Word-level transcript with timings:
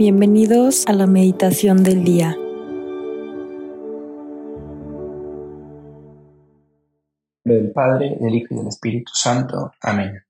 Bienvenidos 0.00 0.86
a 0.86 0.94
la 0.94 1.06
meditación 1.06 1.82
del 1.82 2.04
día. 2.04 2.34
del 7.44 7.70
Padre, 7.72 8.16
del 8.18 8.34
Hijo 8.34 8.54
y 8.54 8.56
del 8.56 8.68
Espíritu 8.68 9.12
Santo. 9.12 9.72
Amén. 9.82 10.22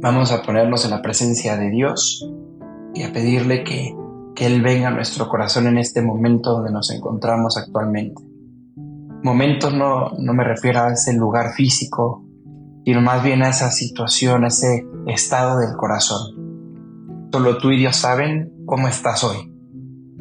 Vamos 0.00 0.30
a 0.30 0.42
ponernos 0.42 0.84
en 0.84 0.92
la 0.92 1.02
presencia 1.02 1.56
de 1.56 1.70
Dios 1.70 2.30
y 2.94 3.02
a 3.02 3.12
pedirle 3.12 3.64
que, 3.64 3.96
que 4.36 4.46
Él 4.46 4.62
venga 4.62 4.86
a 4.86 4.92
nuestro 4.92 5.28
corazón 5.28 5.66
en 5.66 5.78
este 5.78 6.02
momento 6.02 6.52
donde 6.52 6.70
nos 6.70 6.88
encontramos 6.92 7.56
actualmente. 7.56 8.22
Momento 9.24 9.72
no, 9.72 10.12
no 10.20 10.34
me 10.34 10.44
refiero 10.44 10.82
a 10.82 10.92
ese 10.92 11.12
lugar 11.14 11.52
físico, 11.56 12.28
sino 12.84 13.00
más 13.00 13.22
bien 13.22 13.42
a 13.42 13.50
esa 13.50 13.70
situación, 13.70 14.44
a 14.44 14.48
ese 14.48 14.84
estado 15.06 15.58
del 15.58 15.76
corazón. 15.76 17.28
Solo 17.32 17.58
tú 17.58 17.70
y 17.70 17.78
Dios 17.78 17.96
saben 17.96 18.52
cómo 18.66 18.88
estás 18.88 19.24
hoy. 19.24 19.52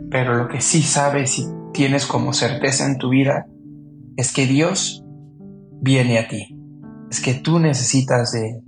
Pero 0.10 0.36
lo 0.36 0.48
que 0.48 0.62
sí 0.62 0.82
sabes 0.82 1.40
y 1.40 1.48
tienes 1.74 2.06
como 2.06 2.34
certeza 2.34 2.86
en 2.86 2.98
tu 2.98 3.10
vida 3.10 3.48
es 4.18 4.34
que 4.34 4.46
Dios 4.46 5.04
viene 5.82 6.20
a 6.20 6.28
ti. 6.28 6.58
Es 7.10 7.22
que 7.22 7.34
tú 7.34 7.60
necesitas 7.60 8.32
de 8.32 8.50
Él 8.50 8.64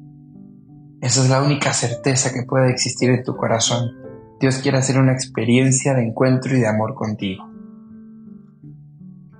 esa 1.03 1.21
es 1.21 1.29
la 1.29 1.43
única 1.43 1.73
certeza 1.73 2.31
que 2.33 2.43
puede 2.43 2.71
existir 2.71 3.09
en 3.09 3.25
tu 3.25 3.35
corazón. 3.35 3.91
Dios 4.39 4.59
quiere 4.59 4.77
hacer 4.77 4.97
una 4.97 5.11
experiencia 5.11 5.93
de 5.93 6.01
encuentro 6.01 6.55
y 6.55 6.61
de 6.61 6.67
amor 6.69 6.95
contigo. 6.95 7.43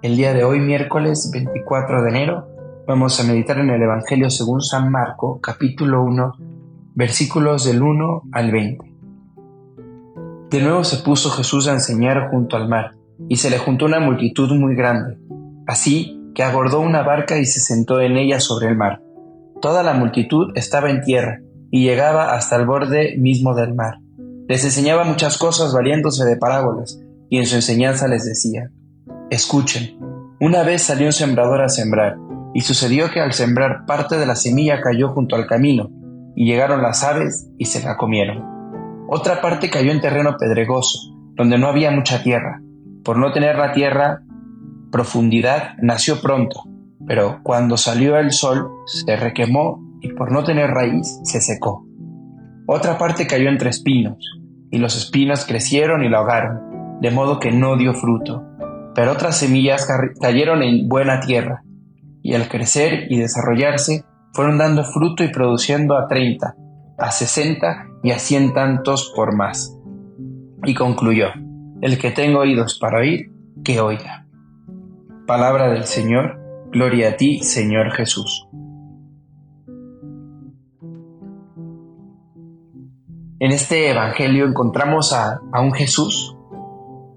El 0.02 0.18
día 0.18 0.34
de 0.34 0.44
hoy, 0.44 0.60
miércoles 0.60 1.32
24 1.32 2.04
de 2.04 2.10
enero, 2.10 2.53
vamos 2.86 3.18
a 3.20 3.24
meditar 3.24 3.60
en 3.60 3.70
el 3.70 3.82
Evangelio 3.82 4.30
según 4.30 4.62
San 4.62 4.92
Marco, 4.92 5.40
capítulo 5.42 6.04
1, 6.04 6.34
versículos 6.96 7.66
del 7.66 7.82
1 7.82 8.24
al 8.32 8.52
20. 8.52 8.94
De 10.50 10.62
nuevo 10.62 10.84
se 10.84 10.98
puso 10.98 11.30
Jesús 11.30 11.68
a 11.68 11.74
enseñar 11.74 12.30
junto 12.30 12.58
al 12.58 12.68
mar, 12.68 12.96
y 13.30 13.38
se 13.38 13.50
le 13.50 13.58
juntó 13.58 13.86
una 13.86 14.00
multitud 14.00 14.52
muy 14.52 14.76
grande, 14.76 15.18
así 15.66 16.20
que 16.36 16.44
abordó 16.44 16.82
una 16.82 17.04
barca 17.04 17.38
y 17.38 17.46
se 17.46 17.62
sentó 17.62 18.02
en 18.02 18.18
ella 18.18 18.40
sobre 18.40 18.68
el 18.68 18.76
mar. 18.76 19.02
Toda 19.62 19.82
la 19.84 19.94
multitud 19.94 20.52
estaba 20.56 20.90
en 20.90 21.02
tierra, 21.02 21.40
y 21.72 21.84
llegaba 21.84 22.34
hasta 22.34 22.58
el 22.58 22.66
borde 22.66 23.16
mismo 23.18 23.56
del 23.56 23.74
mar. 23.74 24.00
Les 24.48 24.64
enseñaba 24.66 25.06
muchas 25.06 25.38
cosas 25.38 25.74
valiéndose 25.74 26.26
de 26.26 26.36
parábolas, 26.36 27.00
y 27.30 27.38
en 27.38 27.46
su 27.46 27.56
enseñanza 27.56 28.10
les 28.10 28.26
decía, 28.26 28.70
Escuchen, 29.30 29.98
una 30.42 30.64
vez 30.64 30.82
salió 30.82 31.08
un 31.08 31.14
sembrador 31.14 31.62
a 31.62 31.70
sembrar, 31.70 32.18
y 32.54 32.62
sucedió 32.62 33.10
que 33.12 33.20
al 33.20 33.34
sembrar 33.34 33.86
parte 33.86 34.18
de 34.18 34.26
la 34.26 34.36
semilla 34.36 34.82
cayó 34.82 35.10
junto 35.10 35.36
al 35.36 35.48
camino, 35.48 35.90
y 36.36 36.46
llegaron 36.46 36.82
las 36.82 37.04
aves 37.04 37.50
y 37.58 37.66
se 37.66 37.84
la 37.84 37.98
comieron. 37.98 38.44
Otra 39.08 39.42
parte 39.42 39.70
cayó 39.70 39.92
en 39.92 40.02
terreno 40.02 40.38
pedregoso, 40.38 41.14
donde 41.36 41.58
no 41.58 41.68
había 41.68 41.92
mucha 41.92 42.24
tierra. 42.24 42.62
Por 43.04 43.18
no 43.18 43.32
tener 43.32 43.58
la 43.58 43.72
tierra 43.72 44.22
profundidad, 44.92 45.76
nació 45.82 46.22
pronto, 46.22 46.64
pero 47.08 47.40
cuando 47.44 47.78
salió 47.78 48.18
el 48.18 48.32
sol 48.32 48.70
se 48.86 49.16
requemó 49.16 49.82
y 50.02 50.14
por 50.14 50.32
no 50.32 50.44
tener 50.44 50.70
raíz 50.70 51.20
se 51.24 51.42
secó. 51.42 51.86
Otra 52.66 52.98
parte 52.98 53.28
cayó 53.28 53.50
entre 53.50 53.70
espinos, 53.70 54.18
y 54.72 54.78
los 54.78 54.96
espinos 54.96 55.46
crecieron 55.46 56.04
y 56.04 56.10
la 56.10 56.20
ahogaron, 56.20 57.00
de 57.02 57.12
modo 57.12 57.40
que 57.40 57.52
no 57.52 57.76
dio 57.78 57.94
fruto. 57.94 58.44
Pero 58.96 59.12
otras 59.12 59.38
semillas 59.38 59.88
cayeron 60.22 60.62
en 60.64 60.88
buena 60.88 61.20
tierra, 61.20 61.64
y 62.24 62.34
al 62.34 62.48
crecer 62.48 63.12
y 63.12 63.20
desarrollarse 63.20 64.06
fueron 64.32 64.58
dando 64.58 64.84
fruto 64.84 65.24
y 65.24 65.28
produciendo 65.28 65.98
a 65.98 66.08
treinta, 66.08 66.56
a 66.98 67.12
sesenta 67.12 67.88
y 68.02 68.12
a 68.12 68.18
cien 68.18 68.54
tantos 68.54 69.12
por 69.16 69.36
más. 69.36 69.78
Y 70.64 70.74
concluyó, 70.74 71.28
el 71.82 72.00
que 72.00 72.12
tenga 72.12 72.40
oídos 72.40 72.80
para 72.80 73.00
oír, 73.00 73.30
que 73.64 73.82
oiga. 73.82 74.26
Palabra 75.28 75.70
del 75.70 75.84
Señor, 75.84 76.40
gloria 76.72 77.10
a 77.10 77.18
ti, 77.18 77.44
Señor 77.44 77.92
Jesús. 77.92 78.48
En 83.40 83.52
este 83.52 83.92
Evangelio 83.92 84.48
encontramos 84.48 85.12
a, 85.12 85.42
un 85.62 85.74
Jesús 85.74 86.38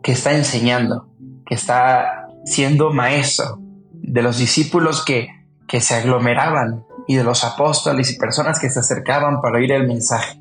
que 0.03 0.13
está 0.13 0.37
enseñando, 0.37 1.09
que 1.47 1.55
está 1.55 2.27
siendo 2.45 2.91
maestro 2.91 3.61
de 4.07 4.23
los 4.23 4.39
discípulos 4.39 5.05
que, 5.05 5.29
que 5.69 5.81
se 5.81 5.95
aglomeraban 5.95 6.85
y 7.07 7.17
de 7.17 7.25
los 7.25 7.45
apóstoles 7.45 8.11
y 8.13 8.19
personas 8.19 8.59
que 8.59 8.71
se 8.71 8.81
acercaban 8.81 9.41
para 9.41 9.59
oír 9.59 9.73
el 9.73 9.87
mensaje. 9.87 10.41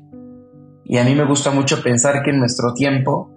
Y 0.84 0.98
a 0.98 1.04
mí 1.04 1.14
me 1.14 1.26
gusta 1.26 1.50
mucho 1.50 1.82
pensar 1.82 2.22
que 2.22 2.30
en 2.30 2.38
nuestro 2.38 2.72
tiempo 2.72 3.30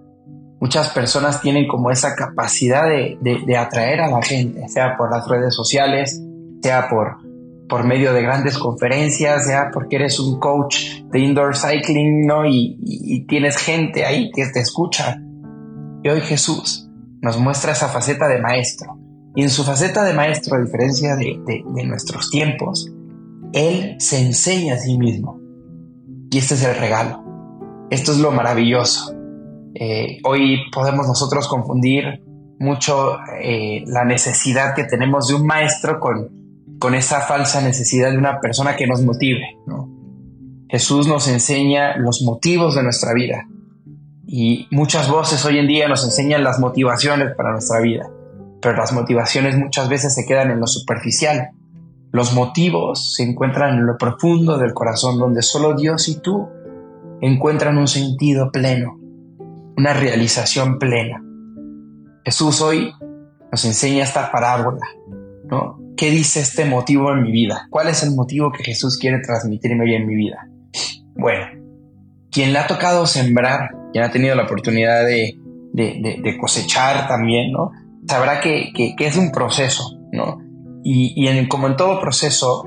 muchas 0.60 0.90
personas 0.90 1.40
tienen 1.40 1.66
como 1.66 1.90
esa 1.90 2.14
capacidad 2.14 2.84
de, 2.88 3.18
de, 3.20 3.56
atraer 3.56 4.00
a 4.00 4.10
la 4.10 4.22
gente, 4.22 4.68
sea 4.68 4.96
por 4.96 5.10
las 5.10 5.26
redes 5.26 5.54
sociales, 5.54 6.22
sea 6.62 6.88
por, 6.88 7.16
por 7.68 7.84
medio 7.84 8.12
de 8.12 8.22
grandes 8.22 8.58
conferencias, 8.58 9.48
ya 9.48 9.70
porque 9.72 9.96
eres 9.96 10.20
un 10.20 10.38
coach 10.38 11.02
de 11.10 11.18
indoor 11.18 11.56
cycling, 11.56 12.26
¿no? 12.26 12.44
Y, 12.46 13.24
tienes 13.28 13.56
gente 13.56 14.04
ahí 14.04 14.30
que 14.32 14.46
te 14.46 14.60
escucha. 14.60 15.16
Y 16.02 16.08
hoy 16.08 16.20
Jesús 16.20 16.88
nos 17.20 17.38
muestra 17.38 17.72
esa 17.72 17.88
faceta 17.88 18.28
de 18.28 18.40
maestro. 18.40 18.98
Y 19.34 19.42
en 19.42 19.50
su 19.50 19.64
faceta 19.64 20.04
de 20.04 20.12
maestro, 20.12 20.56
a 20.56 20.60
diferencia 20.60 21.16
de, 21.16 21.62
nuestros 21.84 22.30
tiempos, 22.30 22.90
Él 23.52 23.96
se 23.98 24.20
enseña 24.20 24.74
a 24.74 24.78
sí 24.78 24.98
mismo. 24.98 25.40
Y 26.30 26.38
este 26.38 26.54
es 26.54 26.64
el 26.64 26.76
regalo. 26.76 27.24
Esto 27.90 28.12
es 28.12 28.18
lo 28.18 28.32
maravilloso. 28.32 29.14
Eh, 29.74 30.18
hoy 30.24 30.58
podemos 30.72 31.06
nosotros 31.06 31.48
confundir 31.48 32.22
mucho 32.58 33.18
eh, 33.40 33.82
la 33.86 34.04
necesidad 34.04 34.74
que 34.74 34.84
tenemos 34.84 35.28
de 35.28 35.34
un 35.34 35.46
maestro 35.46 35.98
con, 35.98 36.76
con 36.78 36.94
esa 36.94 37.20
falsa 37.20 37.60
necesidad 37.60 38.10
de 38.10 38.18
una 38.18 38.40
persona 38.40 38.76
que 38.76 38.86
nos 38.86 39.02
motive. 39.02 39.58
Jesús 40.68 41.08
nos 41.08 41.26
enseña 41.28 41.96
los 41.96 42.22
motivos 42.22 42.76
de 42.76 42.82
nuestra 42.82 43.12
vida 43.12 43.48
y 44.32 44.68
muchas 44.70 45.10
voces 45.10 45.44
hoy 45.44 45.58
en 45.58 45.66
día 45.66 45.88
nos 45.88 46.04
enseñan 46.04 46.44
las 46.44 46.60
motivaciones 46.60 47.34
para 47.36 47.50
nuestra 47.50 47.80
vida, 47.80 48.08
pero 48.60 48.76
las 48.76 48.92
motivaciones 48.92 49.56
muchas 49.56 49.88
veces 49.88 50.14
se 50.14 50.26
quedan 50.26 50.50
en 50.50 50.60
lo 50.60 50.66
superficial. 50.66 51.50
Los 52.12 52.34
motivos 52.34 53.14
se 53.14 53.22
encuentran 53.22 53.78
en 53.78 53.86
lo 53.86 53.96
profundo 53.96 54.58
del 54.58 54.74
corazón 54.74 55.18
donde 55.18 55.42
solo 55.42 55.74
Dios 55.74 56.08
y 56.08 56.20
tú 56.20 56.48
encuentran 57.20 57.78
un 57.78 57.88
sentido 57.88 58.50
pleno, 58.50 58.98
una 59.76 59.92
realización 59.92 60.78
plena. 60.78 61.22
Jesús 62.24 62.60
hoy 62.60 62.92
nos 63.50 63.64
enseña 63.64 64.04
esta 64.04 64.30
parábola, 64.30 64.86
¿no? 65.44 65.78
¿Qué 65.96 66.10
dice 66.10 66.40
este 66.40 66.64
motivo 66.64 67.12
en 67.12 67.22
mi 67.22 67.32
vida? 67.32 67.66
¿Cuál 67.70 67.88
es 67.88 68.02
el 68.02 68.14
motivo 68.14 68.50
que 68.52 68.64
Jesús 68.64 68.98
quiere 68.98 69.20
transmitirme 69.20 69.84
hoy 69.84 69.94
en 69.94 70.06
mi 70.06 70.14
vida? 70.14 70.48
Bueno, 71.14 71.46
quien 72.30 72.52
le 72.52 72.58
ha 72.58 72.66
tocado 72.66 73.06
sembrar, 73.06 73.70
quien 73.92 74.04
ha 74.04 74.10
tenido 74.10 74.34
la 74.34 74.44
oportunidad 74.44 75.04
de, 75.04 75.36
cosechar 76.40 77.06
también, 77.06 77.52
¿no? 77.52 77.72
Sabrá 78.10 78.40
que, 78.40 78.72
es 78.98 79.16
un 79.16 79.30
proceso, 79.30 79.96
¿no? 80.10 80.38
Y, 80.82 81.46
como 81.46 81.68
en 81.68 81.76
todo 81.76 82.00
proceso, 82.00 82.64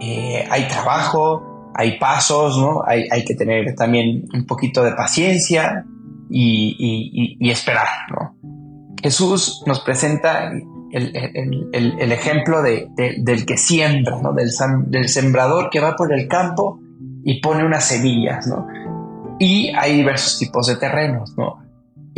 eh, 0.00 0.44
hay 0.50 0.66
trabajo, 0.66 1.70
hay 1.76 1.96
pasos, 1.96 2.58
¿no? 2.58 2.82
Hay, 2.84 3.24
que 3.24 3.36
tener 3.36 3.72
también 3.76 4.24
un 4.34 4.46
poquito 4.46 4.82
de 4.82 4.90
paciencia 4.90 5.84
y, 6.28 7.38
esperar, 7.52 7.86
¿no? 8.10 8.36
Jesús 9.00 9.62
nos 9.64 9.78
presenta 9.78 10.50
el, 10.90 12.12
ejemplo 12.12 12.60
del 12.60 13.46
que 13.46 13.56
siembra, 13.56 14.18
del, 14.34 14.50
del, 14.88 15.08
sembrador 15.08 15.70
que 15.70 15.78
va 15.78 15.94
por 15.94 16.12
el 16.12 16.26
campo 16.26 16.80
y 17.22 17.40
pone 17.40 17.64
unas 17.64 17.84
semillas, 17.84 18.44
¿no? 18.48 18.66
Y 19.38 19.72
hay 19.76 19.98
diversos 19.98 20.36
tipos 20.40 20.66
de 20.66 20.74
terrenos, 20.74 21.32
¿no? 21.38 21.69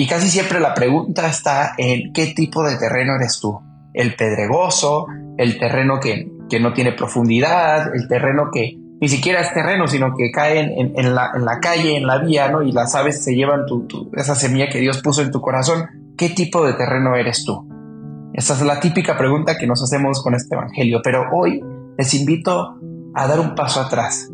Y 0.03 0.07
casi 0.09 0.29
siempre 0.29 0.59
la 0.59 0.75
pregunta 0.75 1.29
está 1.29 1.75
en 1.79 2.13
qué 2.13 2.35
tipo 2.35 2.65
de 2.65 2.77
terreno 2.77 3.15
eres 3.15 3.39
tú. 3.41 3.61
El 3.95 4.17
pedregoso, 4.17 5.07
el 5.39 5.61
terreno 5.61 6.01
que, 6.01 6.29
no 6.61 6.73
tiene 6.73 6.91
profundidad, 6.91 7.95
el 7.95 8.09
terreno 8.09 8.51
que 8.53 8.77
ni 9.01 9.09
siquiera 9.09 9.43
es 9.43 9.55
terreno, 9.55 9.87
sino 9.87 10.17
que 10.17 10.33
cae 10.33 10.59
en, 10.59 11.15
la, 11.15 11.31
calle, 11.63 11.97
en 11.97 12.09
la 12.09 12.19
vía, 12.19 12.51
¿no? 12.51 12.63
Y 12.63 12.73
las 12.73 12.97
aves 12.97 13.23
se 13.23 13.37
llevan 13.37 13.65
tu, 13.65 14.11
esa 14.17 14.35
semilla 14.35 14.69
que 14.69 14.81
Dios 14.81 15.01
puso 15.03 15.23
en 15.23 15.31
tu 15.31 15.41
corazón. 15.41 15.87
¿Qué 16.19 16.31
tipo 16.31 16.67
de 16.67 16.73
terreno 16.73 17.15
eres 17.15 17.45
tú? 17.45 17.69
Esa 18.35 18.55
es 18.55 18.63
la 18.63 18.81
típica 18.81 19.17
pregunta 19.17 19.57
que 19.57 19.69
nos 19.69 19.85
hacemos 19.85 20.21
con 20.21 20.35
este 20.35 20.57
Evangelio, 20.57 21.01
pero 21.05 21.27
hoy 21.33 21.63
les 21.97 22.13
invito 22.15 22.75
a 23.15 23.29
dar 23.29 23.39
un 23.39 23.55
paso 23.55 23.81
atrás 23.81 24.29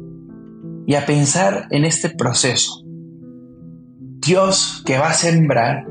y 0.87 0.94
a 0.94 1.05
pensar 1.05 1.67
en 1.69 1.85
este 1.85 2.09
proceso. 2.09 2.88
Dios 4.20 4.82
que 4.85 4.99
va 4.99 5.11
a 5.11 5.15
sembrar 5.15 5.87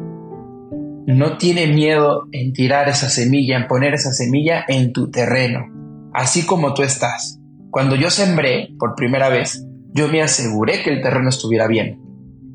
no 1.08 1.38
tiene 1.38 1.68
miedo 1.68 2.28
en 2.34 2.52
tirar 2.52 2.90
esa 2.90 3.10
semilla, 3.10 3.56
en 3.56 3.68
poner 3.68 3.94
esa 3.94 4.12
semilla 4.12 4.66
en 4.68 4.92
tu 4.92 5.10
terreno, 5.10 5.66
así 6.14 6.46
como 6.46 6.74
tú 6.74 6.84
estás, 6.84 7.40
Cuando 7.72 7.96
yo 7.96 8.10
sembré 8.10 8.70
por 8.80 8.96
primera 8.96 9.30
vez, 9.30 9.66
yo 9.94 10.10
me 10.10 10.22
aseguré 10.22 10.84
que 10.84 10.90
el 10.90 11.02
terreno 11.02 11.30
estuviera 11.30 11.68
bien. 11.68 12.02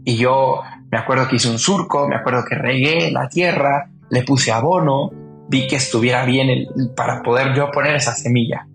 Y 0.05 0.17
yo 0.17 0.61
me 0.91 0.99
acuerdo 0.99 1.29
que 1.29 1.37
hice 1.37 1.49
un 1.49 1.59
surco, 1.59 2.09
me 2.09 2.17
acuerdo 2.17 2.45
que 2.49 2.57
regué 2.57 3.11
la 3.11 3.29
tierra, 3.29 3.91
le 4.11 4.25
puse 4.25 4.53
abono, 4.53 5.11
vi 5.49 5.67
que 5.67 5.77
estuviera 5.77 6.25
bien 6.25 6.67
para 6.97 7.23
poder 7.23 7.55
yo 7.55 7.71
poner 7.71 7.95
esa 7.95 8.15
semilla. 8.15 8.67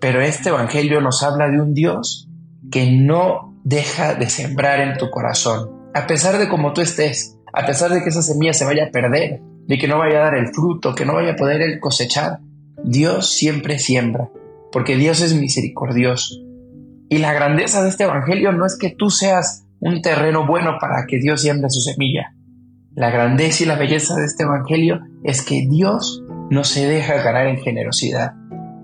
Pero 0.00 0.20
este 0.20 0.48
Evangelio 0.48 1.00
nos 1.00 1.22
habla 1.22 1.48
de 1.48 1.60
un 1.60 1.74
Dios 1.74 2.28
que 2.70 2.90
no 2.90 3.54
deja 3.62 4.14
de 4.14 4.28
sembrar 4.28 4.80
en 4.80 4.96
tu 4.96 5.10
corazón, 5.10 5.81
a 5.94 6.06
pesar 6.06 6.38
de 6.38 6.48
cómo 6.48 6.72
tú 6.72 6.80
estés, 6.80 7.38
a 7.52 7.66
pesar 7.66 7.92
de 7.92 8.02
que 8.02 8.08
esa 8.08 8.22
semilla 8.22 8.54
se 8.54 8.64
vaya 8.64 8.86
a 8.86 8.90
perder, 8.90 9.40
de 9.66 9.78
que 9.78 9.88
no 9.88 9.98
vaya 9.98 10.18
a 10.18 10.24
dar 10.24 10.34
el 10.34 10.48
fruto, 10.48 10.94
que 10.94 11.04
no 11.04 11.14
vaya 11.14 11.32
a 11.32 11.36
poder 11.36 11.78
cosechar. 11.80 12.38
Dios 12.84 13.30
siempre 13.30 13.78
siembra, 13.78 14.30
porque 14.72 14.96
Dios 14.96 15.20
es 15.20 15.34
misericordioso. 15.34 16.36
Y 17.08 17.18
la 17.18 17.32
grandeza 17.32 17.82
de 17.82 17.90
este 17.90 18.04
Evangelio 18.04 18.52
no 18.52 18.64
es 18.64 18.76
que 18.78 18.90
tú 18.90 19.10
seas 19.10 19.66
un 19.80 20.00
terreno 20.00 20.46
bueno 20.46 20.78
para 20.80 21.04
que 21.06 21.18
Dios 21.18 21.42
siembre 21.42 21.68
su 21.68 21.80
semilla. 21.80 22.34
La 22.94 23.10
grandeza 23.10 23.64
y 23.64 23.66
la 23.66 23.76
belleza 23.76 24.14
de 24.16 24.24
este 24.24 24.44
Evangelio 24.44 25.00
es 25.22 25.42
que 25.42 25.66
Dios 25.68 26.22
no 26.50 26.64
se 26.64 26.86
deja 26.86 27.22
ganar 27.22 27.46
en 27.46 27.58
generosidad. 27.58 28.32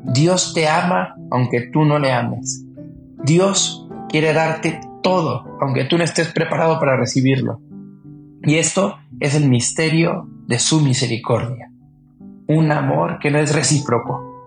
Dios 0.04 0.52
te 0.54 0.68
ama 0.68 1.14
aunque 1.30 1.68
tú 1.72 1.84
no 1.84 1.98
le 1.98 2.12
ames. 2.12 2.64
Dios 3.24 3.86
quiere 4.08 4.32
darte 4.32 4.80
todo 5.08 5.48
aunque 5.60 5.84
tú 5.84 5.98
no 5.98 6.04
estés 6.04 6.32
preparado 6.32 6.78
para 6.78 6.96
recibirlo. 6.96 7.60
Y 8.42 8.56
esto 8.56 8.98
es 9.20 9.34
el 9.34 9.48
misterio 9.48 10.28
de 10.46 10.58
su 10.58 10.80
misericordia. 10.80 11.70
Un 12.46 12.70
amor 12.72 13.18
que 13.18 13.30
no 13.30 13.38
es 13.38 13.54
recíproco. 13.54 14.46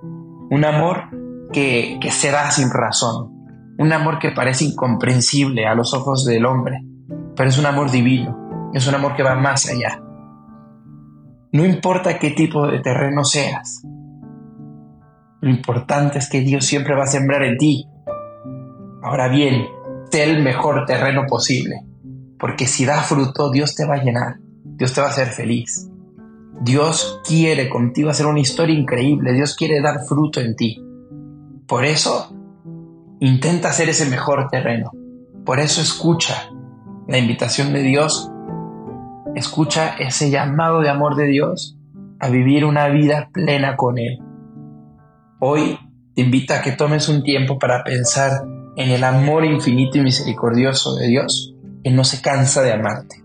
Un 0.50 0.66
amor 0.66 1.10
que, 1.52 1.98
que 2.02 2.12
se 2.12 2.32
da 2.32 2.50
sin 2.52 2.70
razón. 2.72 3.32
Un 3.78 3.92
amor 3.92 4.20
que 4.20 4.32
parece 4.32 4.66
incomprensible 4.66 5.68
a 5.68 5.76
los 5.76 5.94
ojos 5.94 6.26
del 6.26 6.46
hombre. 6.46 6.80
Pero 7.36 7.50
es 7.50 7.58
un 7.58 7.66
amor 7.66 7.92
divino. 7.92 8.72
Es 8.74 8.88
un 8.88 8.96
amor 8.96 9.16
que 9.16 9.24
va 9.24 9.36
más 9.36 9.70
allá. 9.70 10.02
No 11.52 11.66
importa 11.66 12.18
qué 12.18 12.32
tipo 12.32 12.68
de 12.68 12.80
terreno 12.80 13.24
seas. 13.24 13.86
Lo 15.42 15.50
importante 15.50 16.20
es 16.20 16.30
que 16.30 16.42
Dios 16.42 16.66
siempre 16.66 16.96
va 16.96 17.04
a 17.04 17.08
sembrar 17.08 17.44
en 17.44 17.58
ti. 17.58 17.88
Ahora 19.04 19.28
bien, 19.28 19.66
sé 20.12 20.24
el 20.24 20.44
mejor 20.44 20.86
terreno 20.86 21.26
posible 21.28 21.86
porque 22.42 22.66
si 22.66 22.86
da 22.86 23.04
fruto, 23.04 23.52
Dios 23.52 23.76
te 23.76 23.86
va 23.86 23.98
a 23.98 24.04
llenar, 24.04 24.38
Dios 24.64 24.94
te 24.94 25.00
va 25.00 25.08
a 25.08 25.10
hacer 25.12 25.28
feliz. 25.28 25.88
Dios 26.60 27.22
quiere 27.24 27.70
contigo 27.70 28.10
hacer 28.10 28.26
una 28.26 28.40
historia 28.40 28.76
increíble, 28.78 29.34
Dios 29.34 29.56
quiere 29.56 29.80
dar 29.80 30.00
fruto 30.08 30.42
en 30.42 30.56
ti. 30.56 30.84
Por 31.68 31.86
eso, 31.86 32.36
intenta 33.20 33.70
hacer 33.70 33.90
ese 33.90 34.10
mejor 34.10 34.48
terreno. 34.50 34.90
Por 35.46 35.60
eso 35.60 35.82
escucha 35.82 36.50
la 37.08 37.20
invitación 37.20 37.74
de 37.74 37.84
Dios, 37.84 38.32
escucha 39.36 39.90
ese 40.00 40.32
llamado 40.32 40.82
de 40.82 40.90
amor 40.90 41.16
de 41.16 41.28
Dios 41.28 41.78
a 42.20 42.30
vivir 42.30 42.66
una 42.66 42.88
vida 42.88 43.30
plena 43.32 43.76
con 43.76 44.00
Él. 44.00 44.18
Hoy 45.40 45.78
te 46.16 46.24
invita 46.24 46.58
a 46.58 46.62
que 46.64 46.72
tomes 46.72 47.08
un 47.08 47.22
tiempo 47.22 47.60
para 47.60 47.84
pensar 47.84 48.32
en 48.76 48.90
el 48.90 49.04
amor 49.04 49.46
infinito 49.46 49.98
y 49.98 50.02
misericordioso 50.02 50.96
de 50.96 51.08
Dios 51.08 51.54
que 51.84 51.92
no 51.92 52.04
se 52.04 52.22
cansa 52.22 52.62
de 52.62 52.74
amarte. 52.74 53.21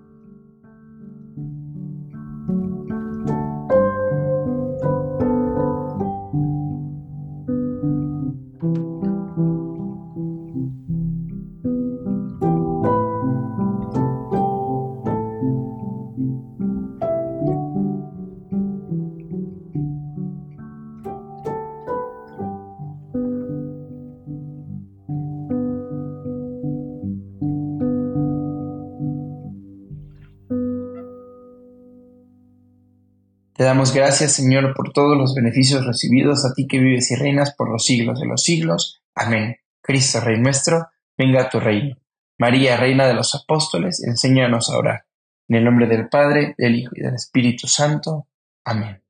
Te 33.56 33.64
damos 33.64 33.94
gracias, 33.94 34.32
Señor, 34.32 34.74
por 34.74 34.92
todos 34.92 35.16
los 35.16 35.34
beneficios 35.34 35.86
recibidos 35.86 36.44
a 36.44 36.52
ti 36.52 36.66
que 36.66 36.78
vives 36.78 37.10
y 37.10 37.14
reinas 37.14 37.54
por 37.56 37.70
los 37.70 37.86
siglos 37.86 38.20
de 38.20 38.26
los 38.26 38.42
siglos. 38.42 39.02
Amén. 39.14 39.56
Cristo, 39.80 40.20
Rey 40.20 40.38
nuestro, 40.38 40.88
venga 41.16 41.42
a 41.42 41.48
tu 41.48 41.58
reino. 41.58 41.96
María, 42.38 42.76
Reina 42.76 43.06
de 43.06 43.14
los 43.14 43.34
Apóstoles, 43.34 44.04
enséñanos 44.04 44.68
a 44.68 44.76
orar. 44.76 45.06
En 45.48 45.56
el 45.56 45.64
nombre 45.64 45.86
del 45.86 46.08
Padre, 46.10 46.54
del 46.58 46.76
Hijo 46.76 46.92
y 46.96 47.02
del 47.02 47.14
Espíritu 47.14 47.66
Santo. 47.66 48.26
Amén. 48.62 49.02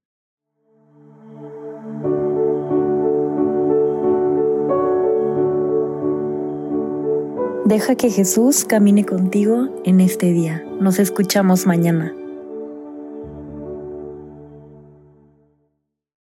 Deja 7.65 7.97
que 7.97 8.11
Jesús 8.11 8.65
camine 8.65 9.05
contigo 9.05 9.83
en 9.85 10.01
este 10.01 10.27
día. 10.33 10.63
Nos 10.79 11.01
escuchamos 11.01 11.67
mañana. 11.67 12.15